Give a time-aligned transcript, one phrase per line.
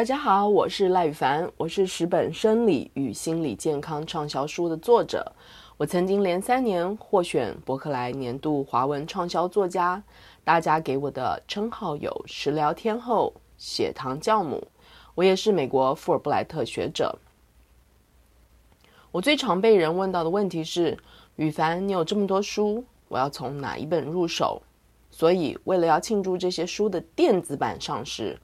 [0.00, 5.30] 大家好，我是赖宇凡，我是十本生理与心理健康畅销书的作者。
[5.76, 10.02] 我曾经连三年获选伯克莱年度华文畅销作家，
[10.42, 14.66] 大家给我的称号有食疗天后、血糖教母。
[15.14, 17.18] 我也是美国富尔布莱特学者。
[19.12, 20.96] 我最常被人问到的问题是：
[21.36, 24.62] 宇凡，你有这么多书，我要从哪一本入手？
[25.10, 28.40] 所以，为了要庆祝这些书的电子版上市。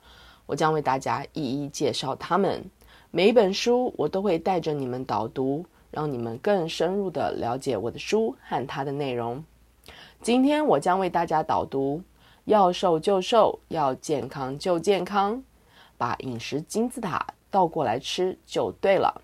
[0.46, 2.64] 我将为大家一一介绍他们，
[3.10, 9.44] 每一本书我都会带着你们导读，让你们更深入地了解我的书和它的内容。
[10.22, 11.98] 今天我将为大家导读
[12.44, 15.36] 《要瘦就瘦，要健康就健康》，
[15.98, 19.20] 把饮食金字塔倒过来吃就对了。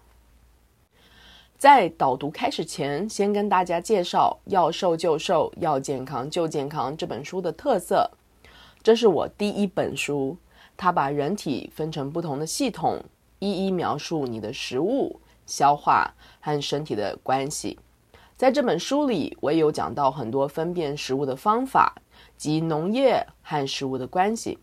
[1.57, 8.11] 在导读开始前，先跟大家介绍《要瘦就瘦，要健康就健康》这本书的特色。
[8.83, 10.37] 这是我第一本书。
[10.83, 13.01] 他把人体分成不同的系统，
[13.39, 17.79] 一一描述你的食物、消化和身体的关系。
[18.37, 21.95] 在这本书里，我也有讲到很多分辨食物的方法
[22.37, 24.59] 及农业和食物的关系。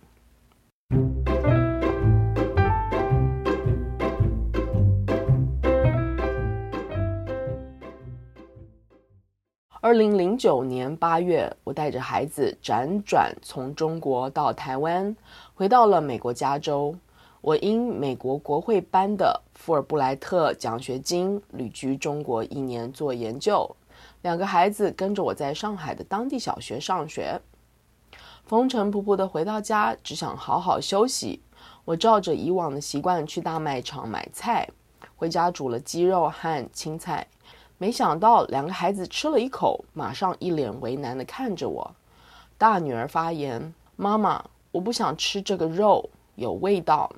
[9.82, 15.16] 二零零九年八月，我带着孩子辗转从中国到台湾，
[15.60, 16.96] 回到了美国加州。
[17.42, 23.70] 我因美国国会颁的富尔布莱特奖学金旅居中国一年做研究。
[24.22, 27.42] 两个孩子跟着我在上海的当地小学上学。
[28.46, 31.42] 风尘仆仆的回到家，只想好好休息。
[31.84, 34.70] 我照着以往的习惯去大卖场买菜，
[35.18, 37.28] 回家煮了鸡肉和青菜。
[37.78, 41.96] 没想到两个孩子吃了一口，马上一脸为难的看着我。
[42.58, 47.12] 大女儿发言：“妈妈，我不想吃这个肉，有味道。”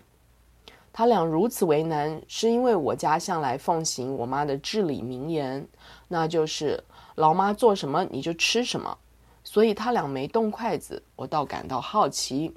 [0.94, 5.66] 他俩如此为难，是因为我家向来奉行我妈的至理名言，
[6.10, 6.84] 那就是
[7.16, 8.98] “老妈做什么你就吃什么”。
[9.44, 12.54] 所以他俩没动筷子，我倒感到好奇。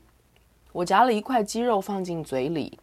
[0.73, 2.79] 我夹了一块鸡肉放进嘴里，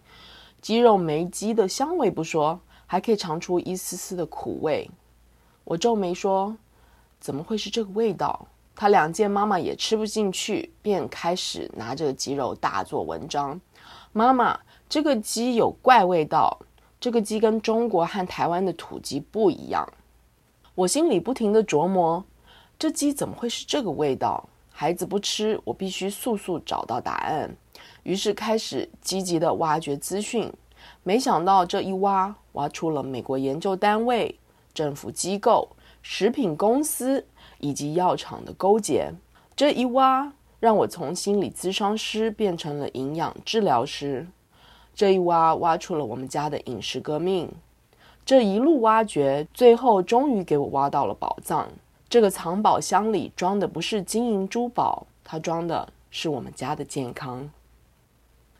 [0.61, 4.89] 鸡肉没鸡的香味不说，还可以尝出一丝丝的苦味。
[5.65, 6.55] 我皱眉说
[7.19, 13.59] ：“怎么会是这个味道？”他俩见妈妈也吃不进去，便开始拿着鸡肉大做文章。
[14.11, 14.59] 妈妈，
[14.89, 16.59] 这个鸡有怪味道，
[16.99, 19.87] 这个鸡跟中国和台湾的土鸡不一样。
[20.73, 22.23] 我心里不停地琢磨：
[22.79, 24.47] 这鸡怎么会是这个味道？
[24.71, 27.55] 孩子不吃，我必须速速找到答案。
[28.03, 30.51] 于是开始积极地挖掘资讯。
[31.03, 34.39] 没想到这一挖，挖出了美国研究单位。
[34.73, 35.69] 政府机构、
[36.01, 37.23] 食品公司
[37.61, 39.13] 以及药厂的勾结，
[39.55, 44.27] 这一挖让我从心理咨商师变成了营养治疗师。
[44.93, 47.49] 这一挖挖出了我们家的饮食革命。
[48.25, 51.69] 这一路挖掘，最后终于给我挖到了宝藏。
[52.09, 57.49] 这个藏宝箱里装的不是金银珠宝，它装的是我们家的健康。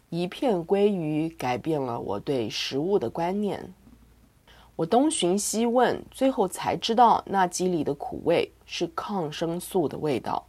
[0.10, 3.74] 一片鲑鱼改变了我对食物的观念。
[4.82, 10.44] 我东寻西问，最后才知道那鸡里的苦味是抗生素的味道。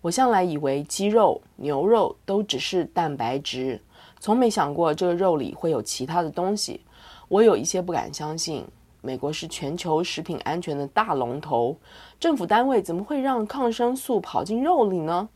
[0.00, 3.80] 我向来以为鸡肉、牛肉都只是蛋白质，
[4.18, 6.80] 从没想过这个肉里会有其他的东西。
[7.28, 8.66] 我有一些不敢相信，
[9.02, 11.76] 美国是全球食品安全的大龙头，
[12.18, 15.28] 政府单位怎么会让抗生素跑进肉里呢？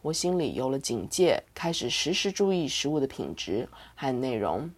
[0.00, 4.70] 我心里有了警戒，开始时时注意食物的品质和内容。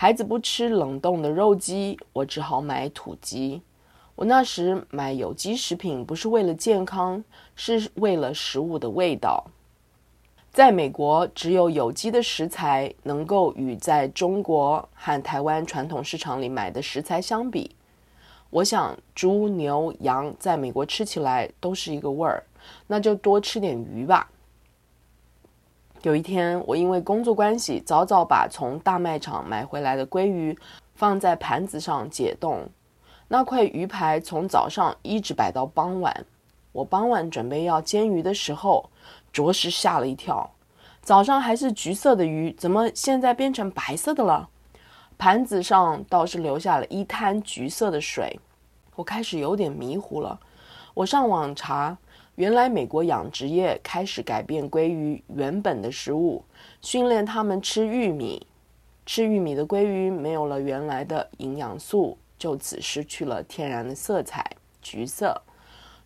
[0.00, 3.60] 孩子不吃冷冻的肉鸡，我只好买土鸡。
[4.14, 7.24] 我那时买有机食品不是为了健康，
[7.56, 9.44] 是为了食物的味道。
[10.52, 17.74] 在美国，只有有机的食材能够与在中国和台湾传统市场里买的食材相比。
[18.50, 22.44] 我想，猪、牛、羊在美国吃起来都是一个味儿，
[22.86, 24.30] 那就多吃点鱼吧。
[26.02, 30.56] 有一天，我因为工作关系，早早把从大卖场买回来的鲑鱼
[30.94, 32.68] 放在盘子上解冻。
[33.26, 36.24] 那块鱼排从早上一直摆到傍晚。
[36.70, 38.88] 我傍晚准备要煎鱼的时候，
[39.32, 40.48] 着实吓了一跳。
[41.02, 44.48] 早上还是橘色的鱼，怎么现在变成白色的了？
[45.18, 48.38] 盘子上倒是留下了一滩橘色的水。
[48.94, 50.38] 我开始有点迷糊了。
[50.94, 51.98] 我上网查。
[52.38, 56.44] 原来美国养殖业开始改变鲑鱼原本的食物，
[56.80, 58.46] 训练它们吃玉米。
[59.04, 64.48] 吃玉米的鲑鱼没有了原来的营养素，就此失去了天然的色彩，
[64.80, 65.42] 橘色。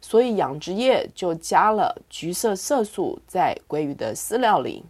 [0.01, 4.83] 所以养殖业就加了橘色色素在鲑鱼的饲料里，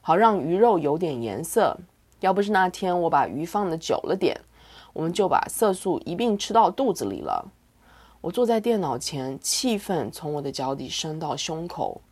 [0.00, 1.78] 好让鱼肉有点颜色。
[2.18, 4.40] 要不是那天我把鱼放的久了点，
[4.92, 7.52] 我们就把色素一并吃到肚子里了。
[8.22, 12.02] 我坐在电脑前，气愤从我的脚底升到胸口。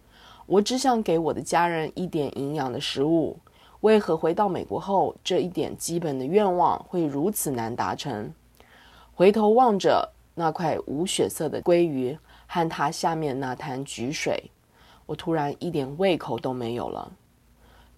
[0.47, 3.39] 我只想给我的家人一点营养的食物，
[3.81, 8.33] 为何回到美国后，这一点基本的愿望会如此难达成？
[9.15, 12.17] 回头望着那块无血色的鲑鱼
[12.47, 14.51] 和它下面那滩橘水，
[15.05, 17.13] 我突然一点胃口都没有了。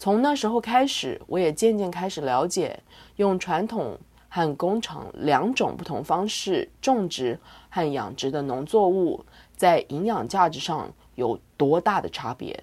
[0.00, 2.80] 从那时候开始，我也渐渐开始了解，
[3.16, 3.96] 用传统
[4.30, 7.38] 和工厂两种不同方式种植
[7.68, 12.62] 和养殖的农作物，在营养价值上有多大的差别。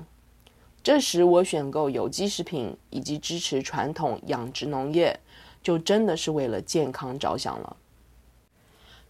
[0.82, 5.20] 这时，我选购有机食品以及支持传统养殖农业，
[5.62, 7.76] 就真的是为了健康着想了。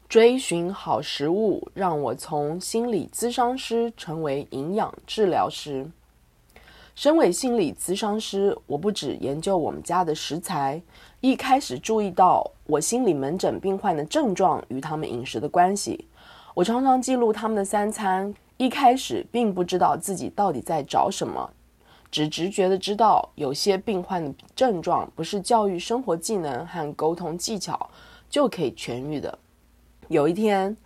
[0.10, 5.86] 追寻好食物，让我从心理咨商师成为营养治疗师。
[6.96, 10.82] 身为心理咨商师，我不只研究我们家的食材，
[11.20, 16.08] 一开始注意到我心理门诊病患的症状与他们饮食的关系。
[16.54, 21.50] 我常常记录他们的三餐，一开始并不知道自己到底在找什么，
[22.12, 27.90] 只直觉的知道有些病患的症状不是教育生活技能和沟通技巧
[28.30, 29.36] 就可以痊愈的。
[30.10, 30.78] 有一天，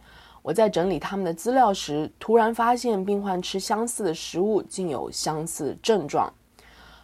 [0.41, 6.31] 我在整理他们的资料时，突然发现病患吃相似的食物竟有相似症状。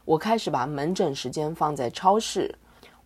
[0.06, 2.56] 我开始把门诊时间放在超市，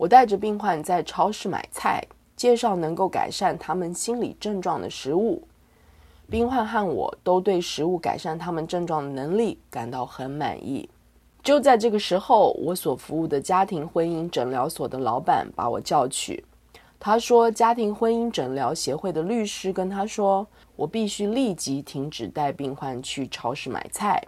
[0.02, 2.04] 我带着病患在超市买菜，
[2.36, 5.48] 介绍能够改善他们心理症状的食物。
[6.28, 10.90] 病患和我都对食物改善他们症状的能力感到很满意。
[11.44, 16.44] 就在这个时候，我所服务的家庭婚姻诊疗所的老板把我叫去。
[17.00, 24.20] 他说，家庭婚姻诊疗协会的律师跟他说，我必须立即停止带病患去超市买菜，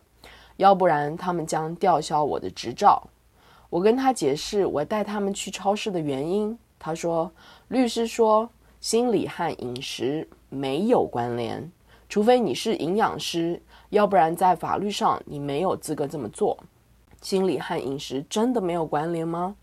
[0.57, 3.01] 要不然他们将吊销我的执照。
[3.73, 6.55] 我跟他解释我带他们去超市的原因。
[6.77, 7.31] 他说，
[7.69, 8.47] 律师说，
[8.79, 11.71] 心理和饮食没有关联，
[12.07, 13.59] 除非你是营养师，
[13.89, 16.55] 要不然在法律上你没有资格这么做。
[17.23, 19.55] 心理和饮食真的没有关联吗？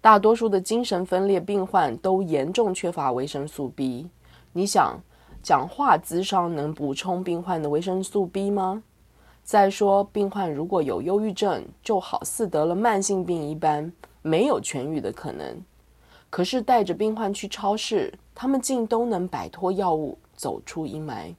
[0.00, 4.08] 大多数的精神分裂病患都严重缺乏维生素 B。
[4.52, 5.00] 你想，
[5.42, 8.84] 讲话咨商能补充病患的维生素 B 吗？
[9.48, 13.90] 再说，病患如果有忧郁症，就好似得了慢性病一般，
[14.20, 15.64] 没有痊愈的可能。
[16.28, 21.34] 可是带着病患去超市，他们竟都能摆脱药物，走出阴霾。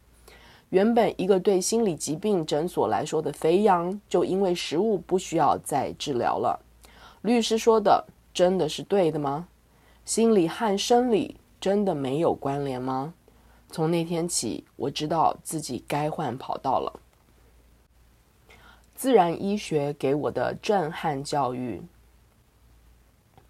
[0.69, 6.59] 原本一个对心理疾病诊所来说的肥羊，就因为食物不需要再治疗了。
[7.21, 8.07] 律师说的。
[8.33, 9.47] 真的是对的吗？
[10.05, 13.13] 心理和生理真的没有关联吗？
[13.69, 16.99] 从那天起，我知道自己该换跑道了。
[18.99, 21.81] 自然医学给我的震撼教育。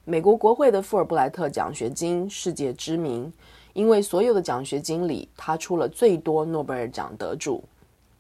[0.05, 3.33] 美国国会的富尔布莱特奖学金世界知名，
[3.73, 7.63] 因为所有的奖学金里，他出了最多诺贝尔奖得主。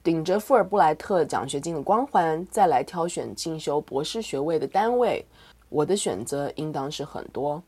[0.01, 5.23] 顶着富尔布莱特奖学金的光环，再来挑选进修博士学位的单位。
[5.69, 7.61] 我的选择应当是很多。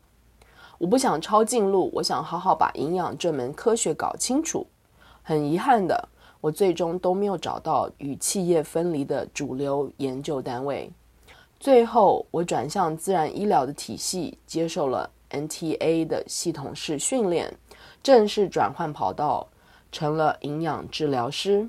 [0.76, 4.66] 我不想抄近路，我想好好把营养这门科学搞清楚。
[5.22, 6.08] 很遗憾的，
[6.42, 10.90] 我最终都没有找到与企业分离的主流研究单位。
[11.60, 17.54] 最后，我转向自然医疗的体系，接受了 NTA 的系统式训练，
[18.02, 19.46] 正式转换跑道，
[19.92, 21.68] 成了营养治疗师。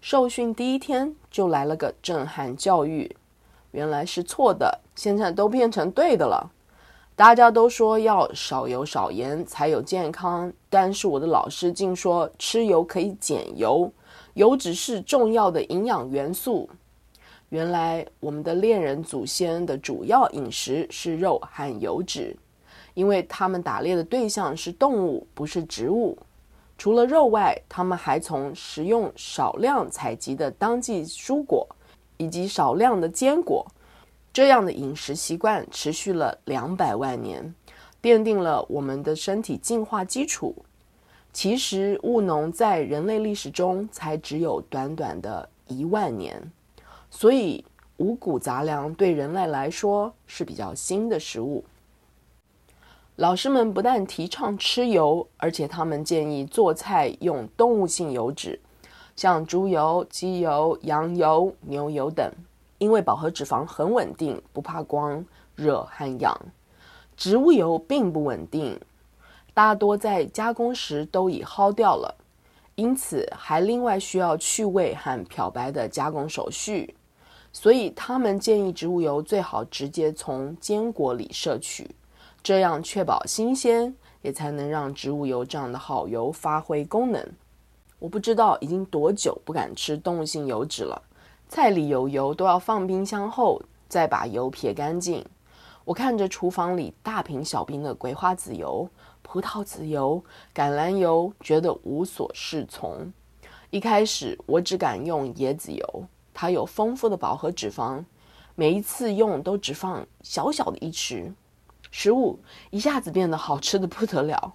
[0.00, 3.16] 受训第一天就来了个震撼教育。
[3.70, 6.50] 原来是错的，现在都变成对的了。
[7.16, 13.90] 大家都说要少油少盐才有健康，但是我的老师竟说吃油可以减油，
[14.34, 16.68] 油脂是重要的营养元素。
[17.48, 22.36] 原来我们的猎人祖先的主要饮食是肉和油脂，
[22.92, 26.18] 因为他们打猎的对象是动物，不是植物。
[26.76, 31.66] 除了肉外，他们还从食用少量采集的当季蔬果。
[32.18, 33.66] 以及少量的坚果，
[34.36, 37.54] 这样的饮食习惯持续了两百万年，
[38.02, 40.54] 奠定了我们的身体进化基础。
[41.32, 46.52] 其实务农在人类历史中才只有短短的一万年，
[47.08, 47.64] 所以
[47.96, 51.64] 五谷杂粮对人类来说是比较新的食物。
[53.14, 58.60] 老师们不但提倡吃油，而且他们建议做菜用动物性油脂。
[59.16, 62.30] 像猪油、鸡油、羊油、牛油等，
[62.78, 66.38] 因为饱和脂肪很稳定，不怕光、热和氧。
[67.16, 68.78] 植物油并不稳定，
[69.54, 72.14] 大多在加工时都已耗掉了，
[72.74, 76.94] 因此还另外需要去味和漂白的加工手续。
[77.52, 81.90] 所以他们建议植物油最好直接从坚果里摄取，
[82.42, 87.26] 这样确保新鲜，也才能让植物油这样的好油发挥功能。
[87.98, 91.00] 我不知道已经多久不敢吃动物性油脂了，
[91.48, 95.24] 菜里有油都要放冰箱后再把油撇干净。
[95.84, 98.88] 我看着厨房里大瓶小瓶的葵花籽油、
[99.22, 100.22] 葡萄籽油、
[100.54, 103.12] 橄榄油，觉得无所适从。
[103.70, 108.04] 一开始我只敢用椰子油，它有丰富的饱和脂肪，
[108.54, 111.32] 每一次用都只放小小的一匙，
[111.90, 114.54] 食物一下子变得好吃的不得了。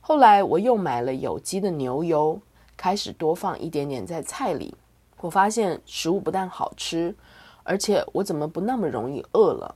[0.00, 2.40] 后来我又买了有机的牛油。
[2.76, 4.74] 开始多放一点点在菜里，
[5.20, 7.14] 我发现食物不但好吃，
[7.62, 9.74] 而且我怎么不那么容易饿了？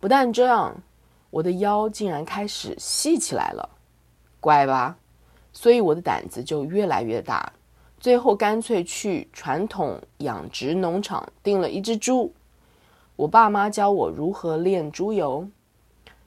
[0.00, 0.74] 不但这样，
[1.30, 3.68] 我的腰竟然开始细起来了，
[4.40, 4.96] 乖吧？
[5.52, 7.52] 所以我的胆子就越来越大，
[8.00, 12.32] 最后干脆去传统养殖农场订了一只猪。
[13.16, 15.46] 我爸妈教我如何炼猪油，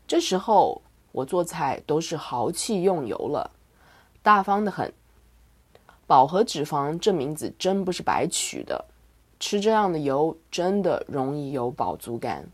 [0.06, 3.50] 这时候我做菜都是豪气用油了，
[4.22, 4.94] 大方得很。
[6.08, 8.86] 饱和脂肪这名字真不是白取的，
[9.40, 12.48] 吃这样的油真的容易有饱足感，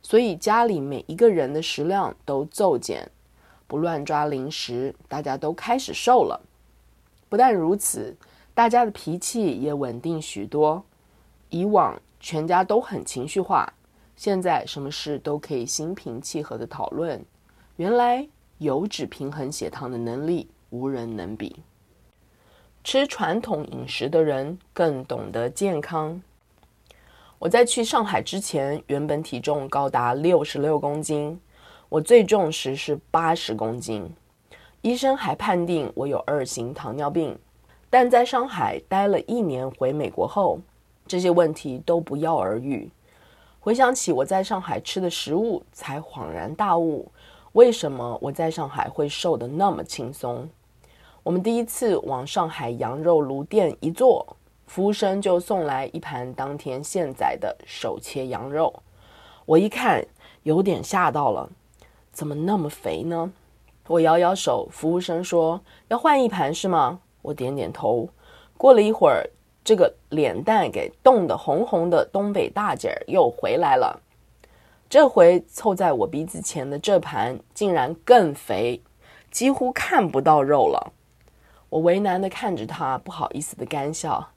[0.00, 3.10] 所以家里每一个人的食量都骤减，
[3.66, 6.40] 不乱抓零食，大家都开始瘦了。
[7.28, 8.16] 不但如此，
[8.54, 10.82] 大家的脾气也稳定许多。
[11.50, 13.72] 以往全家都很情绪化，
[14.16, 17.24] 现在什么事都可以心平气和的讨论。
[17.76, 18.26] 原来
[18.58, 21.56] 油脂平衡血糖的能力无人能比。
[22.82, 26.20] 吃传统饮食的人更懂得健康。
[27.38, 31.38] 我在去上海之前，原本体重高达六十六公斤，
[31.90, 34.10] 我最重时是八十公斤，
[34.80, 37.38] 医生还判定我有二型糖尿病。
[37.90, 40.58] 但在上海待了一年，回美国后，
[41.06, 42.90] 这些问题都不药而愈。
[43.58, 47.10] 回想起我在上海吃的食物，才恍然大悟，
[47.52, 50.48] 为什么我在上海会瘦得那么轻松。
[51.22, 54.36] 我们第一次往上海羊肉炉店一坐，
[54.66, 58.82] 服务生就送来一盘当天现宰的手切羊肉。
[59.44, 60.02] 我一看，
[60.44, 61.50] 有点吓到了，
[62.10, 63.30] 怎么那么肥呢？
[63.86, 68.08] 我摇摇手，服务生说：“要换一盘是吗？”我点点头。
[68.56, 69.28] 过了一会儿，
[69.62, 74.00] 这个脸蛋给冻得红红的东北大姐儿又回来了。
[74.88, 78.80] 这回凑在我鼻子前的这盘竟然更肥，
[79.30, 80.92] 几乎看不到肉了。
[81.70, 84.30] 我为难的看着他，不好意思的干笑，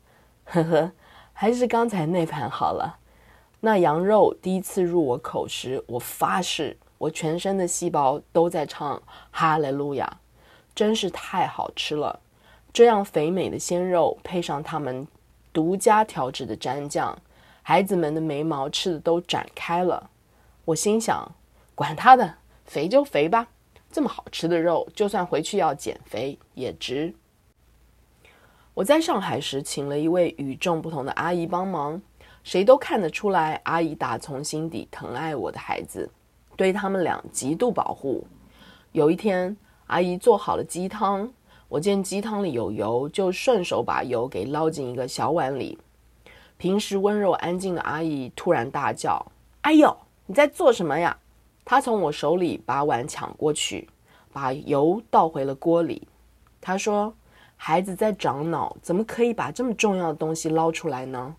[0.45, 0.91] 呵呵，
[1.33, 2.99] 还是刚才那盘好了。
[3.59, 10.19] 那羊肉第一次入我口时，我发誓，我全身的细胞都在唱哈利路亚，
[10.75, 12.19] 真是太好吃了。
[12.71, 15.07] 这样肥美的鲜肉，配上他们
[15.51, 17.17] 独家调制的蘸酱，
[17.61, 20.09] 孩子们的眉毛吃的都展开了。
[20.65, 21.31] 我心想，
[21.73, 22.35] 管他的，
[22.65, 23.47] 肥就肥吧，
[23.91, 27.15] 这么好吃的肉，就算回去要减肥也值。
[28.75, 32.01] 我在上海时，请了一位与众不同的阿姨帮忙，
[32.43, 36.09] 谁都看得出来，阿姨打从心底疼爱我的孩子，
[36.55, 38.25] 对他们俩极度保护。
[38.91, 41.31] 有一天，阿姨做好了鸡汤，
[41.69, 45.77] 我见鸡汤里有油，就顺手把油给捞进一个小碗里。
[46.57, 49.23] 平时温柔安静的阿姨突然大叫
[49.61, 51.15] ：“哎呦，你在做什么呀？”
[51.63, 53.87] 她从我手里把碗抢过去，
[54.31, 56.07] 把油倒回了锅里。
[56.59, 57.13] 她说。
[57.65, 61.33] 孩子在长脑，怎么可以把这么重要的东西捞出来呢？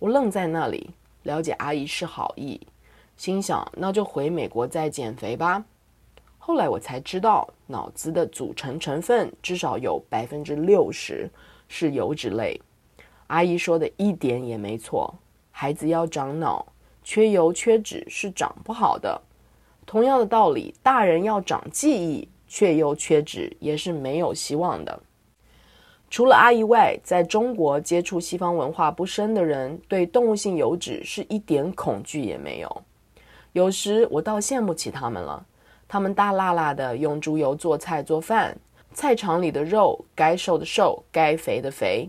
[0.00, 0.90] 我愣在那里，
[1.22, 2.60] 了解阿姨是好意，
[3.16, 5.64] 心想那就回美国再减肥吧。
[6.36, 11.30] 后来我才知道，脑子的组成成分至少有百分之六十
[11.68, 12.60] 是油脂类。
[13.28, 15.14] 阿姨说的一点也没错，
[15.52, 16.66] 孩子要长脑，
[17.04, 19.22] 缺油缺脂是长不好的。
[19.86, 25.00] 同样的道理，大人要长记忆，缺油缺脂也是没有希望的。
[26.12, 32.82] 除了阿姨外，在中国接触西方文化不深的人，对动物性油脂是一点恐惧也没有。
[33.52, 35.42] 有时我倒羡慕起他们了，
[35.88, 38.54] 他们大辣辣的用猪油做菜做饭，
[38.92, 42.06] 菜场里的肉该瘦的瘦，该肥的肥。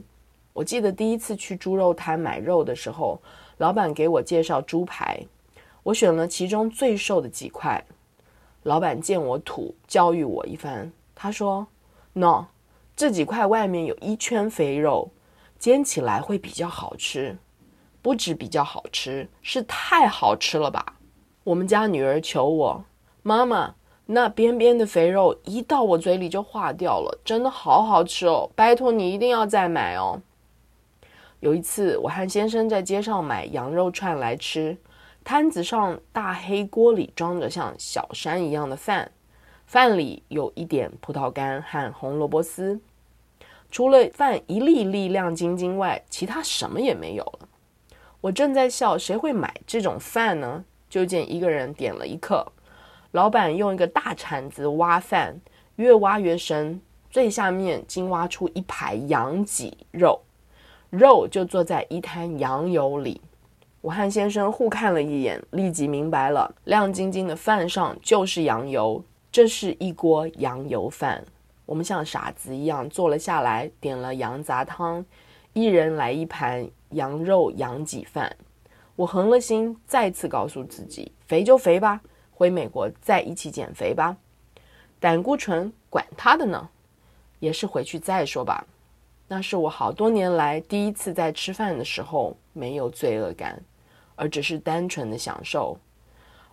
[0.52, 3.18] 我记得第一次去猪肉摊买肉的时候，
[3.60, 5.18] 老板给我介绍猪排，
[5.82, 7.82] 我选了其中最瘦的几块。
[8.64, 11.66] 老板见我土，教育我一番，他说
[12.12, 12.48] ：“No。”
[12.96, 15.12] 这几块外面有一圈肥肉，
[15.58, 17.38] 煎起来会比较好吃，
[18.02, 20.98] 不止比较好吃，是太好吃了吧？
[21.44, 22.86] 我们家女儿求我，
[23.22, 30.22] 妈妈，那边边的肥肉一到我嘴里就化掉了，真的好好吃哦，拜托你一定要再买哦。
[31.40, 34.78] 有一次，我和先生在街上买羊肉串来吃，
[35.24, 39.12] 摊子上大黑锅里装着像小山一样的饭，
[39.74, 42.80] 饭里有一点葡萄干和红萝卜丝，
[43.72, 47.50] 除了饭一粒粒亮晶晶外，其他什么也没有了。
[48.22, 50.63] 我正在笑，谁会买这种饭呢？
[50.92, 52.51] 就见一个人点了一客，
[53.13, 55.42] 老板用一个大铲子挖饭，
[55.77, 60.22] 越挖越深，最下面竟挖出一排羊脊肉，
[60.92, 63.20] 肉就坐在一滩羊油里。
[63.82, 69.03] 我和先生互看了一眼，立即明白了，亮晶晶的饭上就是羊油，
[69.34, 71.25] 这是一锅羊油饭。
[71.66, 75.04] 我们像傻子一样坐了下来，点了羊杂汤，
[75.54, 76.70] 一人来一盘。
[76.92, 78.38] 羊肉羊脊饭，
[78.96, 82.00] 我横了心，再次告诉自己：肥就肥吧，
[82.32, 84.16] 回美国再一起减肥吧。
[85.00, 86.70] 胆固醇管他的呢，
[87.40, 88.68] 也是回去再说吧。
[89.28, 93.60] 那是我好多年来第一次在吃饭的时候没有罪恶感，
[94.16, 95.75] 而只是单纯的享受。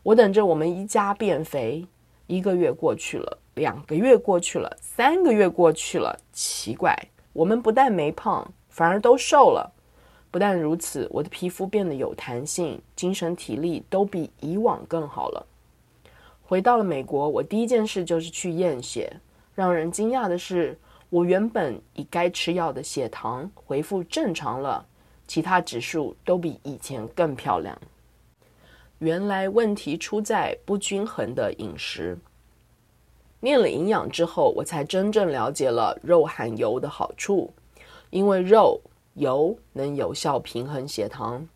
[0.02, 1.87] 我等着我们一家变肥，
[2.30, 6.96] 一个月过去了，两个月过去了，三个月过去了，奇怪，
[7.32, 9.72] 我们不但没胖，反而都瘦了。
[10.30, 15.44] 不但如此，我的皮肤变得有弹性，精神体力都比以往更好了。
[16.44, 19.12] 回到了美国，我第一件事就是去验血。
[19.56, 24.87] 让人惊讶的是，我原本已该吃药的血糖恢复正常了，
[25.26, 27.76] 其他指数都比以前更漂亮。
[29.00, 32.16] 原来问题出在不均衡的饮食。
[33.40, 37.52] 念了营养之后，我才真正了解了肉含油的好处，
[38.09, 38.80] 因为肉。
[39.14, 41.47] 油能有效平衡血糖，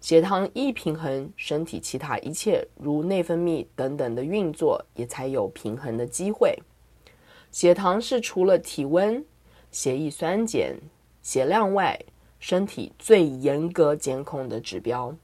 [0.00, 6.58] 血糖一平衡，身体其他一切如内分泌等等的运作也才有平衡的机会。
[7.52, 9.22] 血糖是除了体温、
[9.70, 10.74] 血液酸碱、
[11.22, 12.00] 血量外，
[12.40, 15.14] 身体最严格监控的指标。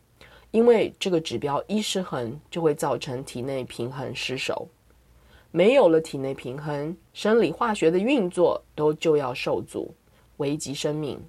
[0.51, 4.69] 因为这个指标一失衡，就会造成体内平衡失守。
[5.53, 9.95] 没有了体内平衡，生理化学的运作都就要受阻，
[10.37, 11.21] 危及生命。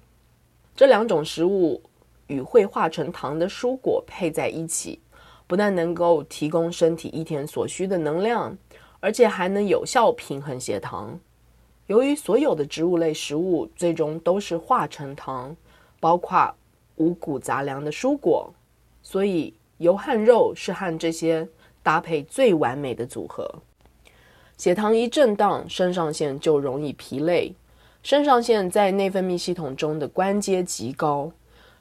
[0.74, 1.82] 这两种食物
[2.28, 5.00] 与会化成糖的蔬果配在一起，
[5.46, 8.56] 不但能够提供身体一天所需的能量，
[9.00, 11.18] 而且还能有效平衡血糖。
[11.88, 15.54] 由于所有的植物类食物最终都是化成糖，
[16.00, 16.54] 包括
[16.96, 18.52] 五谷杂粮的蔬果，
[19.02, 21.46] 所以油和肉是和这些
[21.82, 23.52] 搭配最完美的组合。
[24.56, 27.52] 血糖一震荡，肾上腺就容易疲累。
[28.02, 31.30] 肾上腺在内分泌系统中的关节极高，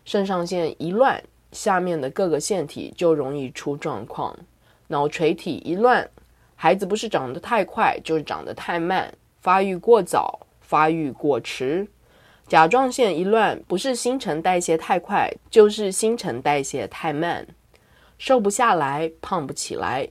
[0.06, 4.36] 肾上腺一乱，下面的各个腺体就容易出状况。
[4.88, 6.10] 脑垂体一乱，
[6.56, 11.88] 孩子不是长得太快，就是长得太慢，发育过早，发育过迟。
[12.52, 17.48] 甲状腺一乱，不是新陈代谢太快，就是新陈代谢太慢，
[18.18, 20.06] 瘦不下来，胖不起来。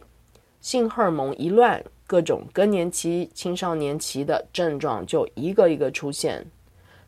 [0.62, 1.85] 性荷尔蒙一乱。
[2.07, 6.46] 各种更年期、青少年期的症状就一个一个出现：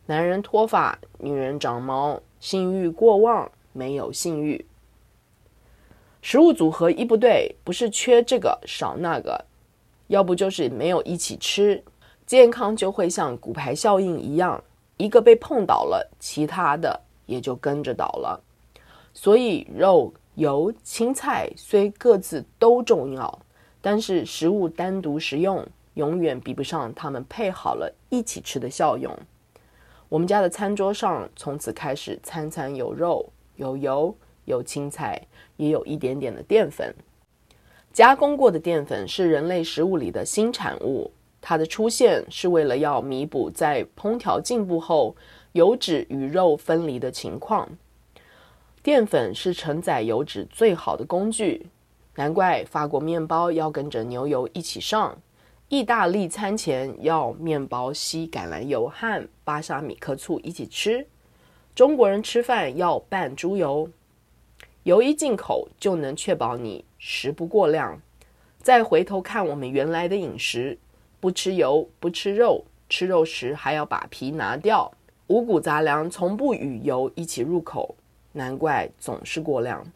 [0.04, 4.62] 男人脱发，女人长毛，性欲过旺，没有性欲。
[6.20, 9.42] 食物组合一不对，不是缺这个少那个，
[10.08, 11.82] 要不就是没有一起吃，
[12.26, 14.62] 健康就会像骨牌效应一样，
[15.02, 18.40] 一个被碰倒了，其他的也就跟着倒了。
[19.12, 23.38] 所以肉、油、青菜虽各自都重要。
[23.80, 29.12] 但是食物单独食用，永远比不上它们配好了一起吃的效用。
[30.08, 35.20] 我们家的餐桌上从此开始，餐餐有肉、有油、有青菜，
[35.56, 36.94] 也有一点点的淀粉。
[37.92, 41.10] 加工过的淀粉是人类食物里的新产物，
[41.42, 45.14] 它的出现是为了要弥补在烹调进步后
[45.52, 47.68] 油脂与肉分离的情况。
[48.82, 51.66] 淀粉是承载油脂最好的工具。
[52.14, 55.18] 难怪法国面包要跟着牛油一起上，
[55.68, 61.06] 意大利餐前要面包吸橄榄油和巴沙米克醋一起吃，
[61.74, 63.88] 中国人吃饭要拌猪油，
[64.82, 68.00] 油一进口就能确保你食不过量。
[68.60, 70.78] 再回头看我们原来的饮食，
[71.22, 74.92] 不吃油，不吃肉，吃肉时还要把皮拿掉，
[75.28, 77.94] 五谷杂粮从不与油一起入口，
[78.32, 79.86] 难怪总是过量。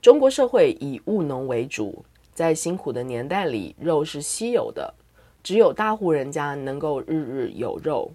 [0.00, 4.94] 中国社会以务农为主，在辛苦的年代里，肉是稀有的，
[5.42, 8.10] 只有大户人家能够日日有肉。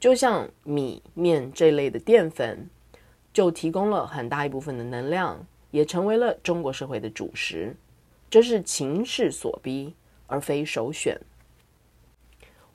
[0.00, 2.68] 就像米面这类的淀粉，
[3.32, 7.76] 就提供了很大一部分的能量，也成为了中国社会的主食。
[8.34, 9.94] 这是情势所逼，
[10.26, 11.20] 而非首选。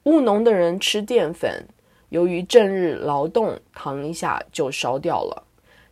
[0.04, 1.68] 务农的人吃淀粉，
[2.08, 5.44] 由于正日劳动，糖一下就烧掉了。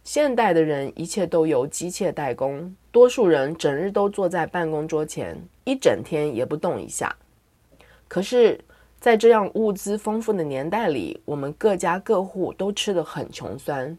[0.05, 7.13] 现代的人一切都由机械代工，多数人整日都坐在办公桌前，一整天也不动一下。
[8.07, 8.63] 可是，
[9.01, 13.97] 在这样物资丰富的年代里，我们各家各户都吃得很穷酸，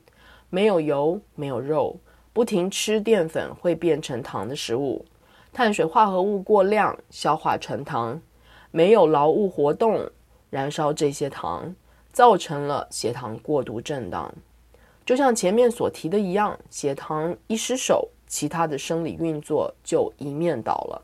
[0.48, 2.00] 没有油，没有肉，
[2.32, 5.04] 不停吃淀粉会变成糖的食物，
[5.58, 8.22] 碳水化合物过量消化成糖，
[8.70, 10.08] 没有劳务活动
[10.50, 11.74] 燃烧这些糖。
[12.12, 14.32] 造成了血糖过度震荡，
[15.04, 21.02] 就像前面所提的一样，血糖一失守，其他的生理运作就一面倒了。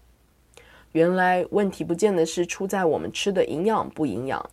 [0.92, 4.48] 原来问题不见得是出在我们吃的营养不营养，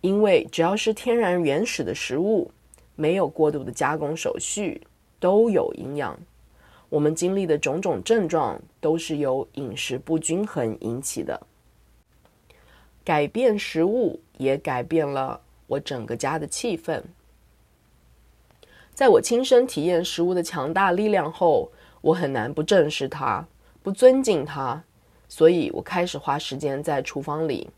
[0.00, 2.50] 因为只要是天然原始的食物，
[2.96, 4.82] 没有过度的加工手续，
[5.20, 6.18] 都有营养。
[6.88, 11.40] 我们经历的种种症状，都是由饮食不均衡引起的。
[13.04, 15.40] 改变食物，也改变了。
[15.66, 17.02] 我整个家的气氛，
[18.94, 21.70] 在我亲身体验食物的强大力量后，
[22.00, 23.46] 我很难不正视它，
[23.82, 24.82] 不尊敬它，
[25.28, 27.68] 所以我开始花时间在厨房里。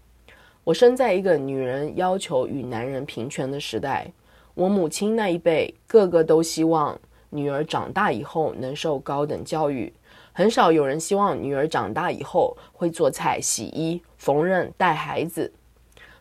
[0.62, 4.12] 我生在一个女人要求与男人平权的时代，
[4.54, 6.96] 我母亲那一辈个个都希望
[7.30, 9.92] 女儿长大以后能受高等教育，
[10.32, 15.52] 很少有人希望女儿长大以后会做菜、洗衣、缝纫、带孩子。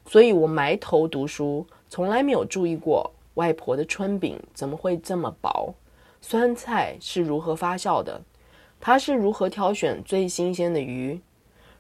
[0.06, 5.74] 所以我埋头读书，从来没有注意过外婆的春饼怎么会这么薄，
[6.22, 8.22] 酸菜是如何发酵的，
[8.80, 11.19] 她是如何挑选最新鲜的鱼。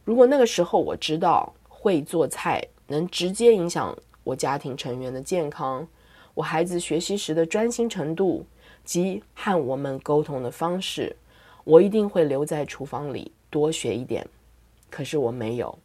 [0.03, 5.87] 如果那个时候我知道会做菜能直接影响我家庭成员的健康，
[6.33, 8.45] 我孩子学习时的专心程度
[8.83, 11.15] 及和我们沟通的方式，
[11.63, 14.27] 我一定会留在厨房里多学一点。
[14.89, 15.77] 可是我没有。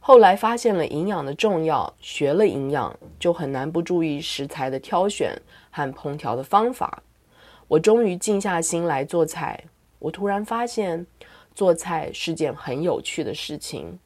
[0.00, 5.38] 后来发现了营养的重要，学了营养，就很难不注意食材的挑选
[5.70, 7.02] 和烹调的方法。
[7.66, 9.64] 我终于静下心来做菜。
[9.98, 11.06] 我突然发现，
[11.54, 13.98] 做菜是件很有趣的事情。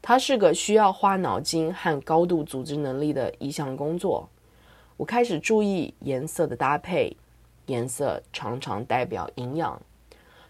[0.00, 4.28] 它是个需要花脑筋和高度组织能力的一项工作。
[4.96, 7.16] 我开始注意颜色的搭配，
[7.66, 9.76] 颜色常常代表营养；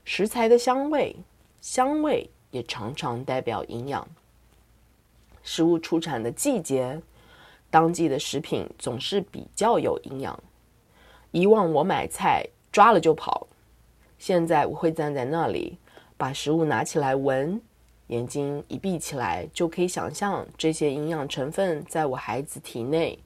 [0.04, 1.16] 食材的香味，
[1.62, 4.06] 香味也常常代表营养。
[5.42, 7.00] 食物出产的季节，
[7.70, 10.38] 当季的食品总是比较有营养。
[11.30, 13.46] 以往我买菜抓了就跑，
[14.18, 15.78] 现在我会站在那里，
[16.16, 17.60] 把食物拿起来闻，
[18.08, 23.18] 眼睛一闭起来就可以想象这些营养成分在我孩子体内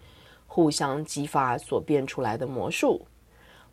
[0.59, 3.07] 互相激发所变出来的魔术。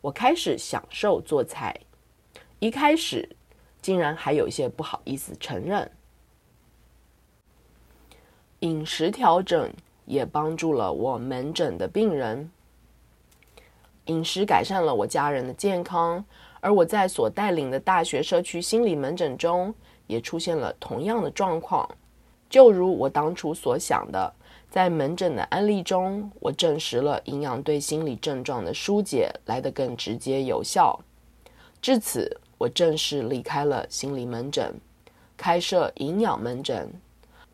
[0.02, 1.76] 我开始享受做菜，
[2.60, 3.28] 一开始
[3.82, 5.90] 竟然还有一些不好意思承认。
[8.60, 9.74] 饮食调整
[10.06, 12.52] 也帮助了我门诊的病人。
[14.06, 16.24] 饮食改善了我家人的健康，
[16.60, 19.74] 而我在所带领的大学社区心理门诊中
[20.06, 21.90] 也出现了同样的状况。
[22.48, 24.35] 就如我当初所想的，
[24.76, 31.00] 在门诊的案例中，我证实了营养对心理症状的疏解来得更直接有效。
[31.82, 34.76] 至此，我正式离开了心理门诊，
[35.38, 36.92] 开设营养门诊。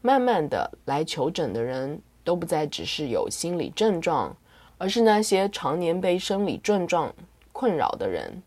[0.02, 4.36] 慢慢的，来求诊的人都不再只是有心理症状，
[4.80, 7.14] 而是那些常年被生理症状
[7.52, 8.42] 困扰的人。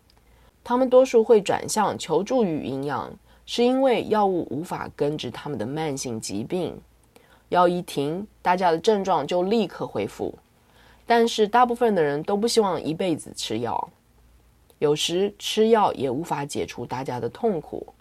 [0.65, 6.77] 他们多数会转向求助于营养，是因为药物无法根治他们的慢性疾病。
[7.55, 10.39] 药一停，大家的症状就立刻恢复。
[11.07, 13.91] 但是大部分的人都不希望一辈子吃药，
[14.79, 17.95] 有时吃药也无法解除大家的痛苦，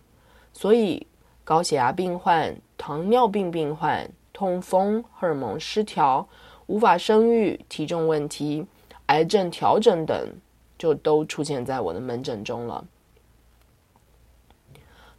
[0.52, 1.08] 所以。
[1.46, 6.26] 高血压病患、糖尿病病患、痛风、荷尔蒙失调、
[6.68, 8.66] 无法生育、体重问题、
[9.08, 10.34] 癌症调整等，
[10.78, 12.86] 就都出现在我的门诊中了。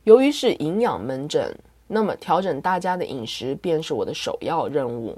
[0.04, 1.54] 由于是营养门诊，
[1.94, 5.16] 那么调整大家的饮食便是我的首要任务。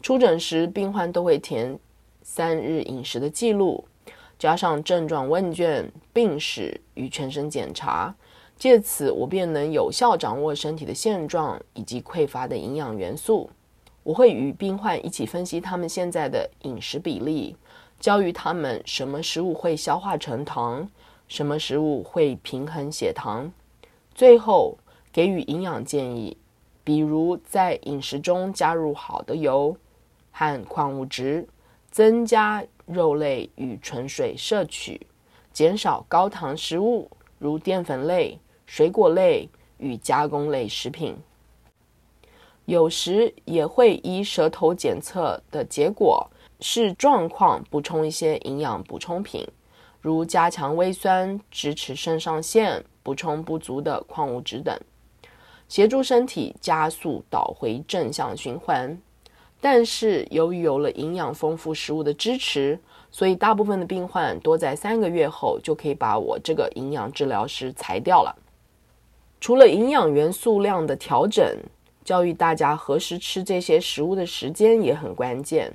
[0.00, 1.78] 出诊时，病患都会填
[2.22, 3.84] 三日饮食的记录，
[4.38, 8.14] 加上症状问卷、病史与全身检查。
[8.56, 13.50] 借此，我便能有效掌握身体的现状以及匮乏的营养元素。
[14.02, 17.54] 我会与病患一起分析他们现在的饮食比例，
[18.00, 20.88] 教育他们什么食物会消化成糖，
[21.28, 23.52] 什么食物会平衡血糖。
[24.14, 24.78] 最后
[25.16, 26.36] 给予营养建议，
[26.84, 29.74] 比如在饮食中加入好的油
[30.30, 31.48] 和矿物质，
[31.90, 35.06] 增加肉类与纯水摄取，
[35.54, 38.38] 减少高糖食物，如淀粉类。
[38.66, 39.48] 水果类
[39.78, 41.16] 与加工类食品。
[42.66, 46.28] 有时也会依舌头检测的结果
[46.60, 49.48] 视状况补充一些营养补充品，
[50.02, 54.78] 如加强胃酸、支持肾上腺、补充不足的矿物质等，
[55.68, 58.98] 协助身体加速导回正向循环。
[59.60, 62.78] 但是由于有了营养丰富食物的支持，
[63.10, 68.36] 所以大部分的病患多在三个月后就可以把我这个营养治疗师裁掉了。
[69.40, 71.56] 除了营养元素量的调整，
[72.04, 75.72] 教育大家何时吃这些食物的时间也很关键。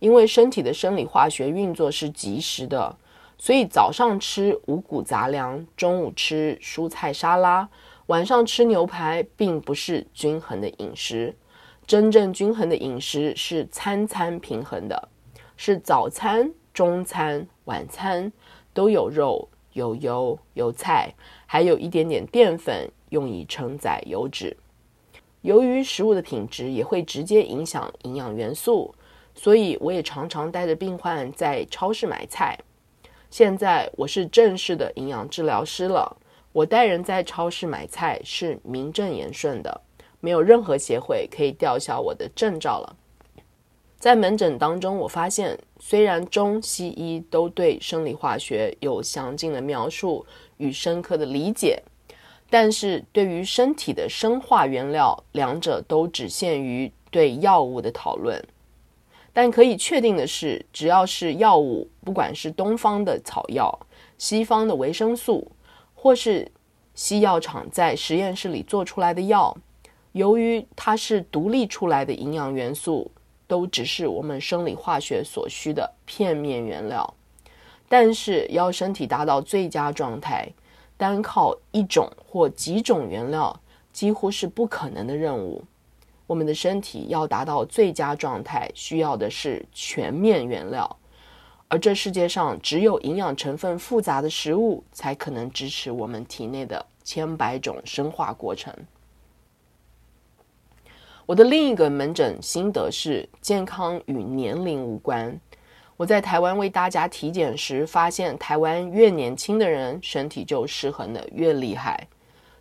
[0.00, 2.96] 因为身体的生理化学运作是及时的，
[3.38, 7.68] 所以早上吃五谷杂粮，中午吃蔬菜沙拉，
[8.06, 11.34] 晚上吃牛排，并不是均衡的饮食。
[11.86, 15.08] 真正均衡的饮食是餐餐平衡的，
[15.56, 18.32] 是早餐、中餐、晚餐
[18.72, 21.14] 都有肉、有油、有菜，
[21.46, 24.56] 还有一点点淀粉，用以承载油脂。
[25.42, 28.94] 由于食物的品质也会直接影响营养元素，
[29.34, 32.58] 所以我也常常带着病患在超市买菜。
[33.28, 36.16] 现在我是正式的营养治疗师了，
[36.52, 39.80] 我带人在超市买菜是名正言顺的。
[40.20, 42.96] 没有任何协会可以吊销我的证照了。
[43.98, 50.24] 在门诊当中，我发现虽然中西医都对生理化学有详尽的描述
[50.58, 51.82] 与深刻的理解，
[52.48, 58.40] 但是对于身体的生化原料，两者都只限于对药物的讨论。
[59.32, 63.76] 但可以确定的是，只要是药物，不管是东方的草药、
[64.18, 65.50] 西方的维生素，
[66.02, 66.50] 或是
[66.96, 69.56] 西药厂在实验室里做出来的药。
[70.10, 73.08] 由于它是独立出来的营养元素，
[73.46, 77.14] 都只是我们生理化学所需的片面原料。
[77.88, 80.48] 但是要身体达到最佳状态，
[80.96, 83.60] 单靠一种或几种原料
[83.92, 85.62] 几乎是不可能的任务。
[86.26, 90.98] 我们的身体要达到最佳状态，需要的是全面原料。
[91.72, 98.70] 而这世界上只有营养成分复杂的食物，才可能支持我们体内的千百种生化过程。
[101.24, 105.40] 我的另一个门诊心得是，健康与年龄无关。
[105.96, 112.06] 我在台湾为大家体检时，发现台湾越年轻的人身体就失衡的越厉害，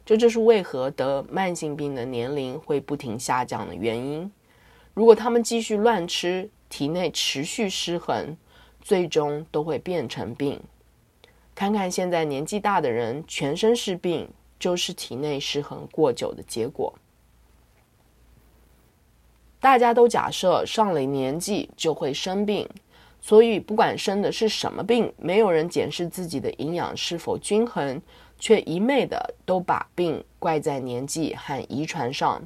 [0.05, 4.31] 这就是为何得慢性病的年龄会不停下降的原因。
[4.93, 8.37] 如果他们继续乱吃，体内持续失衡，
[8.81, 10.59] 最终都会变成病。
[11.53, 16.93] 看看现在年纪大的人，全身是病，就是体内失衡过久的结果。
[19.59, 22.67] 大家都假设上了年纪就会生病，
[23.21, 28.01] 所以不管生的是什么病，没有人检视自己的营养是否均衡，
[28.39, 32.41] 却一昧的都把病怪在年纪和遗传上。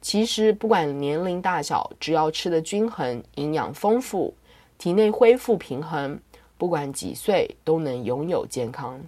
[0.00, 4.32] 其实不管年龄大小，只要吃得均衡、营养丰富、
[4.78, 6.20] 体内恢复平衡，
[6.56, 9.00] 不管几岁都能拥有健康。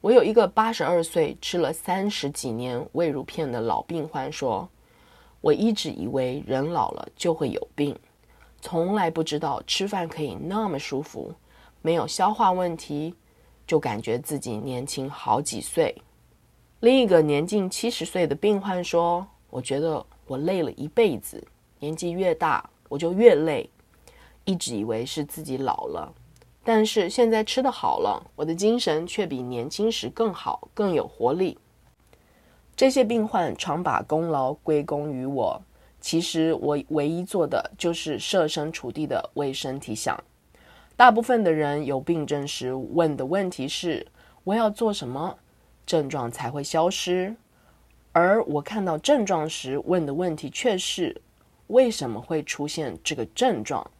[0.00, 4.68] 我有一个八十二岁、吃了三十几年胃乳片的老病患说。
[5.40, 7.96] 我一直以为人老了就会有病，
[8.60, 11.32] 从来不知道吃饭可以那么舒服，
[11.80, 13.14] 没有消化问题，
[13.64, 15.94] 就感觉自己年轻好几岁。
[16.80, 21.40] 另一个年近七十岁的病患说：“我觉得我累了一辈子，
[21.78, 23.70] 年纪越大我就越累，
[24.44, 26.12] 一直以为是自己老了，
[26.64, 31.58] 但是现在吃得好了，我的精神却比年轻时更好，更有活力。”
[32.76, 35.62] 这些病患常把功劳归功于我，
[36.00, 40.22] 其实我唯一做的就是设身处地的为身体想。
[40.96, 44.06] 大部分的人有病症时问的问题是：
[44.44, 45.38] 我要做什么，
[45.84, 47.34] 症状才会消失？
[48.12, 51.20] 而我看到症状时问的问题却是：
[51.68, 53.90] 为什么会出现这个症状？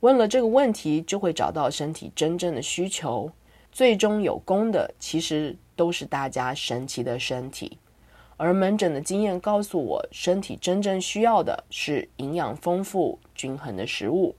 [0.00, 3.32] 问了这个问题，就会找到身体真正的需求。
[3.72, 7.78] 最终有功的，其实都是大家神奇的身体。
[8.36, 14.34] 而门诊的经验告诉我，身体真正需要的是营养丰富、均衡的食物。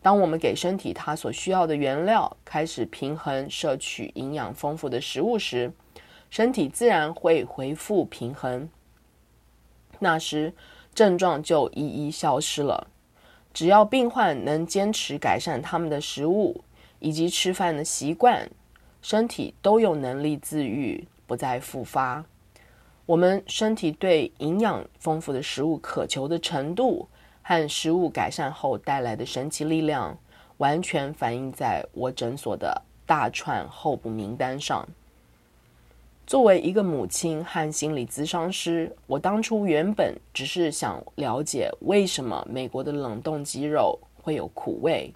[0.00, 5.72] 当我们给身体它所需要的原料，开始平衡摄取营养丰富的食物时，
[6.30, 8.68] 身体自然会恢复平衡。
[9.98, 10.52] 那时
[10.96, 12.88] 症状就一一消失了。
[13.52, 16.62] 只要病患能坚持改善他们的食物
[16.98, 18.50] 以及吃饭的习惯，
[19.02, 22.24] 身体都有能力自愈，不再复发。
[23.04, 27.08] 我们身体对营养丰富的食物渴求的程度，
[27.42, 30.18] 和食物改善后带来的神奇力量，
[30.56, 34.88] 完全反映在我诊所的大串候补名单上。
[36.26, 45.14] 作为一个母亲和心理咨商师，我当初原本只是想了解为什么美国的冷冻鸡肉会有苦味，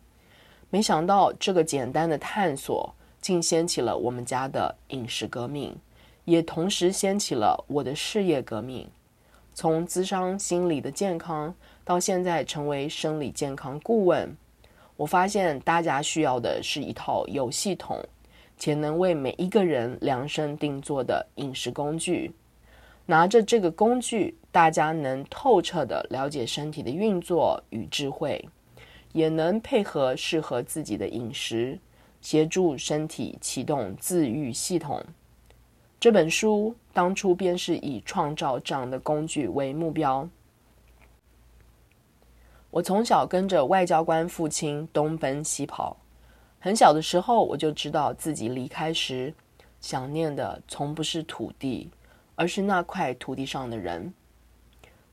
[0.71, 5.75] 没想到这个简单的探索竟掀起了我们家的饮食革命，
[6.27, 8.89] 也同时掀起了我的事业革命。
[9.53, 11.53] 从咨商心理的健康
[11.85, 14.33] 到现在成为生理健康顾问，
[14.97, 17.99] 我发现大家需要的是一套有系统。
[18.61, 22.31] 且能为每一个人量身定做的饮食工具，
[23.07, 28.47] 拿着这个工具，大家能透彻地了解身体的运作与智慧，
[29.13, 31.79] 也能配合适合自己的饮食，
[32.21, 35.03] 协助身体启动自愈系统。
[35.99, 40.29] 这本书当初便是以创造这样的工具为目标。
[42.71, 45.97] 我从小跟着外交官父亲东奔西跑。
[46.63, 49.33] 很小的时候，我就知道自己离开时，
[49.81, 51.91] 想念的从不是土地，
[52.35, 54.13] 而是那块土地上的人。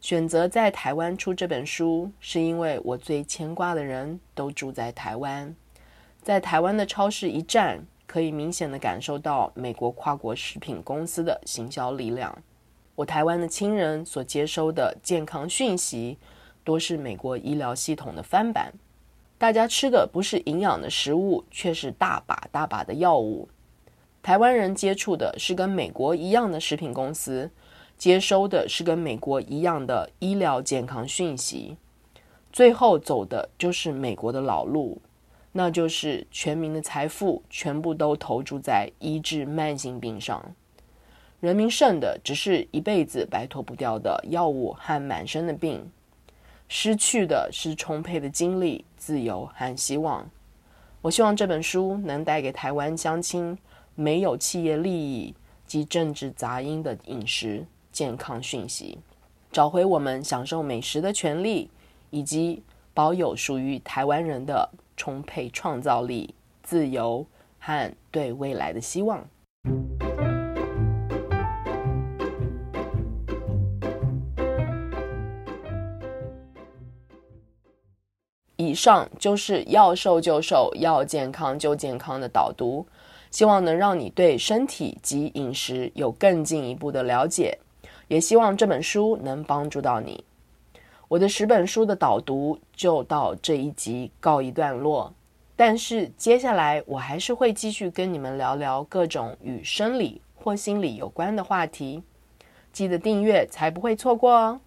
[0.02, 5.56] 选择在台湾出这本书，是因为我最牵挂的人都住在台湾。
[6.22, 12.38] 在台湾的超市一站，可以明显的感受到美国跨国食品公司的行销力量。
[12.96, 16.18] 我台湾的亲人所接收的健康讯息，
[16.66, 18.74] 多是美国医疗系统的翻版。
[19.38, 23.48] 大家吃的不是营养的食物，却是大把大把的药物。
[24.24, 27.52] 台湾人接触的是跟美国一样的食品公司，
[27.98, 31.78] 接收的是跟美国一样的医疗健康讯息，
[32.52, 35.00] 最后走的就是美国的老路，
[35.52, 40.56] 那就是全民的财富全部都投注在医治慢性病上，
[41.40, 45.90] 人民剩的只是一辈子摆脱不掉的药物和满身的病。
[46.70, 50.30] 失去的是充沛的精力、自由和希望。
[51.02, 53.58] 我希望这本书能带给台湾乡亲
[53.96, 55.34] 没有企业利益
[55.66, 58.98] 及政治杂音的饮食健康讯息，
[59.52, 61.70] 找回我们享受美食的权利，
[62.10, 62.62] 以及
[62.94, 67.26] 保有属于台湾人的充沛创造力、自由
[67.60, 69.26] 和对未来的希望。
[78.78, 82.86] 上就是要瘦就瘦，要健康就健康的导读，
[83.32, 87.58] 希望能让你对身体及饮食有更进一步的了解，
[88.08, 90.24] 也希望这本书能帮助到你。
[91.10, 95.14] 我的十本书的导读就到这一集告一段落，
[95.56, 102.04] 但是接下来我还是会继续跟你们聊聊各种与生理或心理有关的话题，
[102.72, 104.60] 记得订阅才不会错过哦。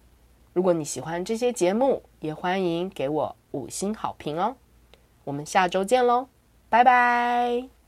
[0.53, 4.55] 如果你喜欢这些节目，也欢迎给我五星好评哦！
[5.23, 6.27] 我们下周见喽，
[6.69, 7.80] 拜拜。